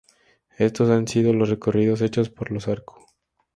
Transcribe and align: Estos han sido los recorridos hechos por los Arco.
Estos 0.57 0.89
han 0.89 1.07
sido 1.07 1.31
los 1.31 1.49
recorridos 1.49 2.01
hechos 2.01 2.31
por 2.31 2.49
los 2.49 2.67
Arco. 2.67 3.05